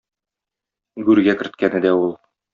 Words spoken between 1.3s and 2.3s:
керткәне дә ул.